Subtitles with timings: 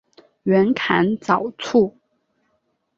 [0.41, 1.95] 袁侃早卒。